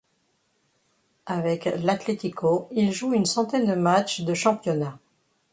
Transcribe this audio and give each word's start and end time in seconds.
Avec 1.27 1.65
l'Atlético, 1.65 2.67
il 2.71 2.91
joue 2.91 3.13
une 3.13 3.27
centaine 3.27 3.67
de 3.67 3.75
matchs 3.75 4.21
de 4.21 4.33
championnat. 4.33 4.97